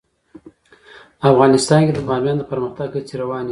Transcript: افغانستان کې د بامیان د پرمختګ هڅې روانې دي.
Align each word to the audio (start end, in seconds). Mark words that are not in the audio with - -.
افغانستان 1.31 1.79
کې 1.85 1.93
د 1.95 1.99
بامیان 2.07 2.37
د 2.39 2.43
پرمختګ 2.51 2.89
هڅې 2.97 3.15
روانې 3.21 3.47
دي. 3.49 3.49